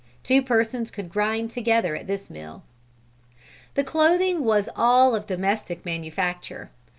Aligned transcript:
Two 0.23 0.41
persons 0.41 0.89
could 0.89 1.11
grind 1.11 1.51
together 1.51 1.95
at 1.95 2.07
this 2.07 2.27
mill. 2.27 2.63
The 3.75 3.83
clothing 3.83 4.43
was 4.43 4.67
all 4.75 5.13
of 5.13 5.27
domestic 5.27 5.85
manufacture. 5.85 6.71